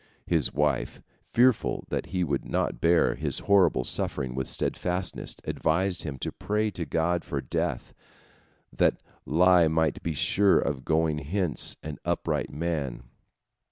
"His 0.35 0.51
wife, 0.51 0.99
fearful 1.31 1.85
that 1.89 2.07
he 2.07 2.23
would 2.23 2.43
not 2.43 2.81
bear 2.81 3.13
his 3.13 3.37
horrible 3.45 3.83
suffering 3.83 4.33
with 4.33 4.47
steadfastness, 4.47 5.35
advised 5.43 6.01
him 6.01 6.17
to 6.21 6.31
pray 6.31 6.71
to 6.71 6.85
God 6.87 7.23
for 7.23 7.39
death, 7.39 7.93
that 8.73 8.99
lie 9.27 9.67
might 9.67 10.01
be 10.01 10.15
sure 10.15 10.57
of 10.57 10.85
going 10.85 11.19
hence 11.19 11.77
an 11.83 11.99
upright 12.03 12.49
man. 12.49 13.03